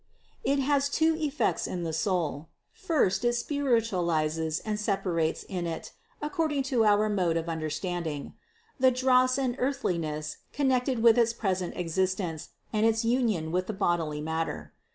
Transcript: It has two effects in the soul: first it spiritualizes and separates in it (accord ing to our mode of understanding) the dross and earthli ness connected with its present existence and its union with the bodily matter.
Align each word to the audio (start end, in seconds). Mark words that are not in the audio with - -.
It 0.43 0.57
has 0.57 0.89
two 0.89 1.15
effects 1.19 1.67
in 1.67 1.83
the 1.83 1.93
soul: 1.93 2.49
first 2.73 3.23
it 3.23 3.33
spiritualizes 3.33 4.59
and 4.61 4.79
separates 4.79 5.43
in 5.43 5.67
it 5.67 5.91
(accord 6.23 6.51
ing 6.53 6.63
to 6.73 6.85
our 6.85 7.07
mode 7.07 7.37
of 7.37 7.47
understanding) 7.47 8.33
the 8.79 8.89
dross 8.89 9.37
and 9.37 9.55
earthli 9.59 9.99
ness 9.99 10.37
connected 10.53 11.03
with 11.03 11.19
its 11.19 11.33
present 11.33 11.77
existence 11.77 12.49
and 12.73 12.83
its 12.83 13.05
union 13.05 13.51
with 13.51 13.67
the 13.67 13.73
bodily 13.73 14.21
matter. 14.21 14.73